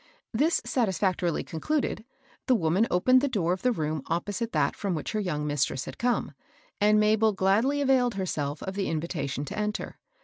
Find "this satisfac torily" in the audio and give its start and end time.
0.33-1.45